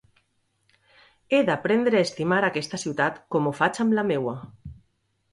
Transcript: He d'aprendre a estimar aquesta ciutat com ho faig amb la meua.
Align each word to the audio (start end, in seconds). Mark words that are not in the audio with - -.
He 1.33 1.41
d'aprendre 1.49 1.99
a 1.99 2.07
estimar 2.07 2.39
aquesta 2.47 2.79
ciutat 2.83 3.19
com 3.35 3.49
ho 3.49 3.53
faig 3.61 3.77
amb 3.85 3.93
la 3.99 4.07
meua. 4.13 4.35